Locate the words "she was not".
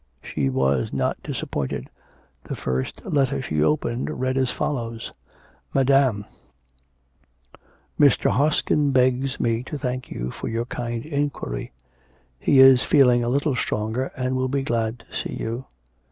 0.23-1.21